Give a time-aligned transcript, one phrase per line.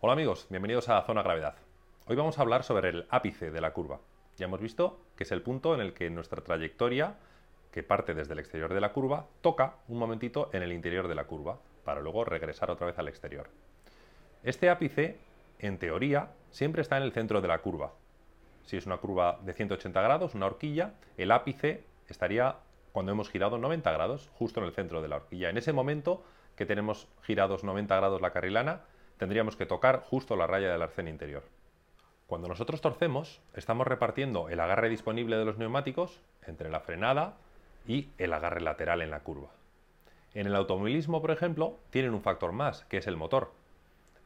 [0.00, 1.56] Hola amigos, bienvenidos a Zona Gravedad.
[2.06, 3.98] Hoy vamos a hablar sobre el ápice de la curva.
[4.36, 7.16] Ya hemos visto que es el punto en el que nuestra trayectoria,
[7.72, 11.16] que parte desde el exterior de la curva, toca un momentito en el interior de
[11.16, 13.50] la curva, para luego regresar otra vez al exterior.
[14.44, 15.18] Este ápice,
[15.58, 17.92] en teoría, siempre está en el centro de la curva.
[18.66, 22.54] Si es una curva de 180 grados, una horquilla, el ápice estaría
[22.92, 25.50] cuando hemos girado 90 grados, justo en el centro de la horquilla.
[25.50, 26.22] En ese momento
[26.54, 28.82] que tenemos girados 90 grados la carrilana,
[29.18, 31.42] tendríamos que tocar justo la raya del arcén interior.
[32.26, 37.36] Cuando nosotros torcemos, estamos repartiendo el agarre disponible de los neumáticos entre la frenada
[37.86, 39.48] y el agarre lateral en la curva.
[40.34, 43.50] En el automovilismo, por ejemplo, tienen un factor más, que es el motor.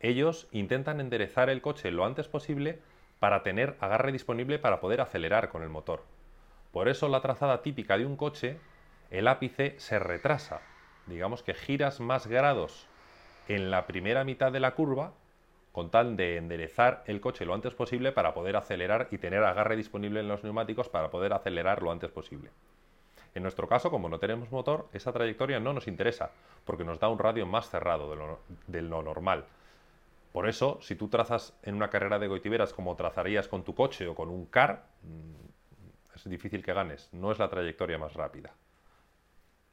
[0.00, 2.78] Ellos intentan enderezar el coche lo antes posible
[3.18, 6.02] para tener agarre disponible para poder acelerar con el motor.
[6.72, 8.58] Por eso la trazada típica de un coche,
[9.10, 10.62] el ápice se retrasa.
[11.06, 12.88] Digamos que giras más grados
[13.50, 15.12] en la primera mitad de la curva
[15.72, 19.76] con tal de enderezar el coche lo antes posible para poder acelerar y tener agarre
[19.76, 22.50] disponible en los neumáticos para poder acelerar lo antes posible.
[23.34, 26.30] En nuestro caso, como no tenemos motor, esa trayectoria no nos interesa,
[26.64, 29.44] porque nos da un radio más cerrado de lo, normal.
[30.32, 34.06] Por eso, si tú trazas en una carrera de goitiberas como trazarías con tu coche
[34.06, 38.54] o con un car, mm, es difícil que ganes, no es la trayectoria más rápida.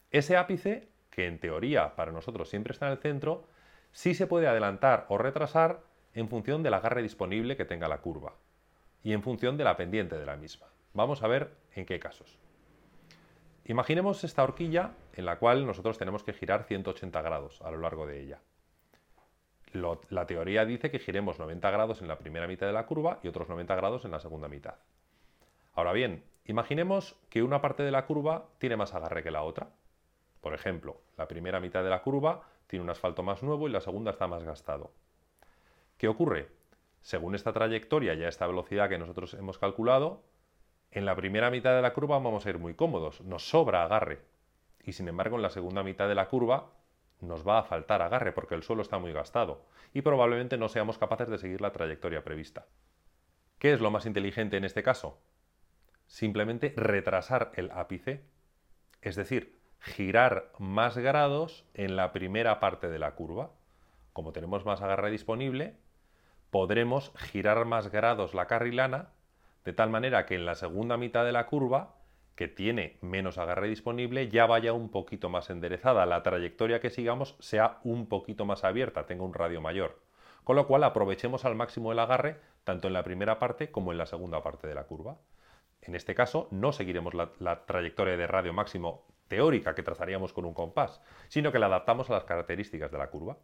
[0.09, 3.45] Ese ápice, que en teoría para nosotros siempre está en el centro,
[3.91, 5.81] sí se puede adelantar o retrasar
[6.13, 8.35] en función del agarre disponible que tenga la curva
[9.03, 10.67] y en función de la pendiente de la misma.
[10.93, 12.39] Vamos a ver en qué casos.
[13.65, 18.07] Imaginemos esta horquilla en la cual nosotros tenemos que girar 180 grados a lo largo
[18.07, 18.39] de ella.
[19.73, 23.27] la teoría dice que giremos 90 grados en la primera mitad de la curva y
[23.27, 24.75] otros 90 grados en la segunda mitad.
[25.73, 29.69] Ahora bien, imaginemos que una parte de la curva tiene más agarre que la otra.
[30.41, 33.81] Por ejemplo, la primera mitad de la curva tiene un asfalto más nuevo y la
[33.81, 34.91] segunda está más gastado.
[35.97, 36.49] ¿Qué ocurre?
[37.01, 40.23] Según esta trayectoria y a esta velocidad que nosotros hemos calculado,
[40.91, 44.21] en la primera mitad de la curva vamos a ir muy cómodos, nos sobra agarre.
[44.83, 46.71] Y sin embargo, en la segunda mitad de la curva
[47.19, 50.97] nos va a faltar agarre porque el suelo está muy gastado y probablemente no seamos
[50.97, 52.67] capaces de seguir la trayectoria prevista.
[53.57, 55.19] ¿Qué es lo más inteligente en este caso?
[56.05, 58.23] Simplemente retrasar el ápice,
[59.01, 63.51] es decir, girar más grados en la primera parte de la curva.
[64.13, 65.75] Como tenemos más agarre disponible,
[66.49, 69.09] podremos girar más grados la carrilana
[69.67, 71.95] de tal manera que en la segunda mitad de la curva,
[72.35, 77.35] que tiene menos agarre disponible, ya vaya un poquito más enderezada, la trayectoria que sigamos
[77.39, 79.99] sea un poquito más abierta, tenga un radio mayor.
[80.45, 83.97] Con lo cual aprovechemos al máximo el agarre tanto en la primera parte como en
[83.97, 85.17] la segunda parte de la curva.
[85.81, 90.53] En este caso no seguiremos la, trayectoria de radio máximo teórica que trazaríamos con un
[90.53, 93.37] compás, sino que la adaptamos a las características de la curva.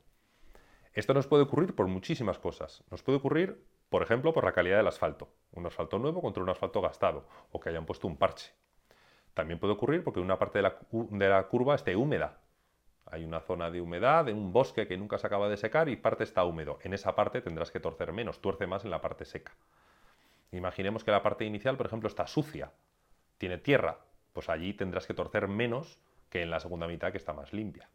[0.94, 2.84] Esto nos puede ocurrir por muchísimas cosas.
[2.92, 5.30] Nos puede ocurrir, por ejemplo, por la calidad del asfalto.
[5.52, 8.54] Un asfalto nuevo contra un asfalto gastado o que hayan puesto un parche.
[9.34, 12.38] También puede ocurrir porque una parte de la, de la curva esté húmeda.
[13.06, 15.96] Hay una zona de humedad, de un bosque que nunca se acaba de secar y
[15.96, 16.78] parte está húmedo.
[16.84, 19.54] En esa parte tendrás que torcer menos, tuerce más en la parte seca.
[20.52, 22.72] Imaginemos que la parte inicial, por ejemplo, está sucia,
[23.40, 23.98] tiene tierra,
[24.34, 26.00] pues allí tendrás que torcer menos
[26.30, 27.88] que en la segunda mitad que está más limpia.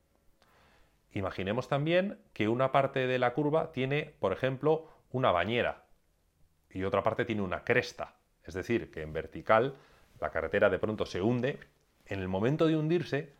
[1.13, 5.85] Imaginemos también que una parte de la curva tiene, por ejemplo, una bañera
[6.71, 8.15] y otra parte tiene una cresta.
[8.45, 9.75] Es decir, que en vertical
[10.21, 11.59] la carretera de pronto se hunde.
[12.07, 13.33] En el momento de hundirse,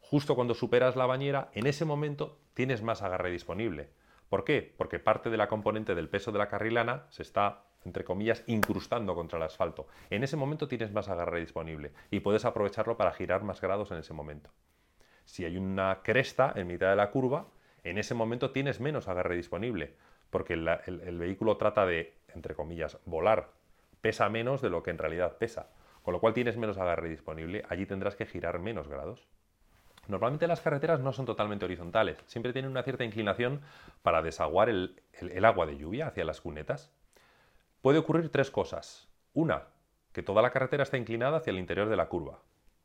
[0.00, 3.88] justo cuando superas la bañera, en ese momento tienes más agarre disponible.
[4.28, 4.74] ¿Por qué?
[4.76, 9.14] Porque parte de la componente del peso de la carrilana se está entre comillas, incrustando
[9.14, 9.86] contra el asfalto.
[10.10, 13.98] En ese momento tienes más agarre disponible y puedes aprovecharlo para girar más grados en
[13.98, 14.50] ese momento.
[15.24, 17.46] Si hay una cresta en mitad de la curva,
[17.84, 19.94] en ese momento tienes menos agarre disponible,
[20.30, 23.50] porque el, vehículo trata de, entre comillas, volar.
[24.00, 25.70] Pesa menos de lo que en realidad pesa,
[26.02, 29.28] con lo cual tienes menos agarre disponible, allí tendrás que girar menos grados.
[30.08, 33.60] Normalmente las carreteras no son totalmente horizontales, siempre tienen una cierta inclinación
[34.02, 35.00] para desaguar el,
[35.44, 36.92] agua de lluvia hacia las cunetas
[37.82, 39.08] puede ocurrir tres cosas.
[39.34, 39.64] Una,
[40.12, 42.38] que toda la carretera está inclinada hacia el interior de la curva.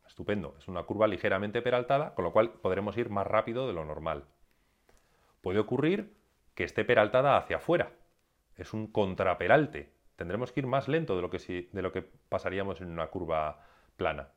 [0.05, 3.85] Estupendo, es una curva ligeramente peraltada, con lo cual podremos ir más rápido de lo
[3.85, 4.25] normal.
[5.41, 6.17] Puede ocurrir
[6.55, 7.91] que esté peraltada hacia afuera.
[8.55, 9.93] Es un contraperalte.
[10.15, 13.63] Tendremos que ir más lento de lo que, pasaríamos en una curva
[13.97, 14.29] plana.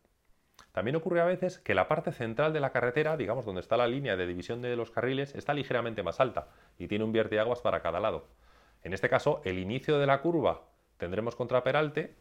[0.73, 3.89] También ocurre a veces que la parte central de la carretera, digamos donde está la
[3.89, 6.49] línea de división de los carriles, está ligeramente más alta
[6.79, 8.29] y tiene un vierteaguas para cada lado.
[8.83, 10.63] En este caso, el inicio de la curva
[10.97, 12.17] tendremos contraperalte,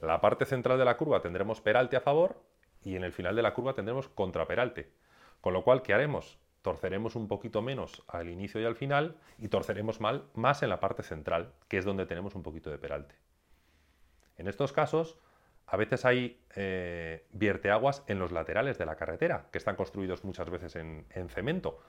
[0.00, 2.42] la parte central de la curva tendremos peralte a favor
[2.82, 4.92] y en el final de la curva tendremos contraperalte.
[5.40, 6.38] Con lo cual, ¿qué haremos?
[6.62, 10.80] torceremos un poquito menos al inicio y al final y torceremos mal, más en la
[10.80, 13.14] parte central, que es donde tenemos un poquito de peralte.
[14.36, 15.18] En estos casos,
[15.66, 20.50] a veces hay eh, vierteaguas en los laterales de la carretera, que están construidos muchas
[20.50, 21.80] veces en, cemento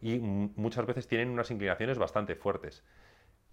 [0.00, 2.84] y muchas veces tienen unas inclinaciones bastante fuertes.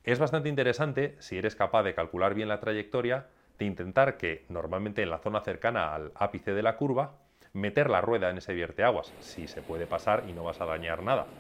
[0.08, 3.28] Es bastante interesante, si eres capaz de calcular bien la trayectoria,
[3.60, 7.18] de intentar que normalmente en la zona cercana al ápice de la curva,
[7.52, 11.04] meter la rueda en ese vierteaguas, si se puede pasar y no vas a dañar
[11.04, 11.34] nada.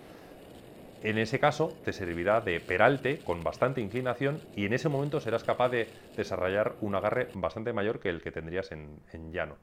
[1.00, 5.46] En ese caso te servirá de peralte con bastante inclinación y en ese momento serás
[5.46, 9.00] capaz de desarrollar un agarre bastante mayor que el que tendrías en,
[9.32, 9.56] llano.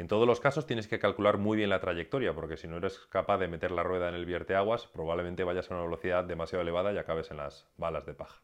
[0.00, 3.00] En todos los casos tienes que calcular muy bien la trayectoria, porque si no eres
[3.10, 6.90] capaz de meter la rueda en el vierteaguas, probablemente vayas a una velocidad demasiado elevada
[6.90, 8.40] y acabes en las balas de paja.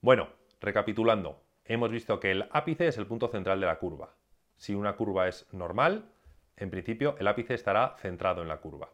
[0.00, 4.16] Bueno, recapitulando, hemos visto que el ápice es el punto central de la curva.
[4.56, 6.10] Si una curva es normal,
[6.56, 8.90] en principio el ápice estará centrado en la curva.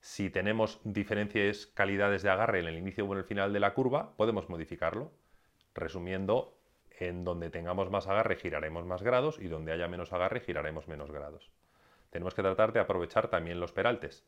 [0.00, 3.72] Si tenemos diferentes calidades de agarre en el inicio o en el final de la
[3.72, 5.10] curva, podemos modificarlo.
[5.72, 6.59] Resumiendo,
[7.00, 11.10] en donde tengamos más agarre giraremos más grados y donde haya menos agarre giraremos menos
[11.10, 11.50] grados.
[12.10, 14.24] Tenemos que tratar de aprovechar también los peraltes,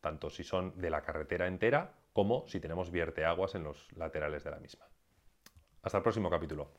[0.00, 4.50] tanto si son de la carretera entera como si tenemos vierteaguas en los laterales de
[4.50, 4.86] la misma.
[5.82, 6.70] Hasta el próximo capítulo.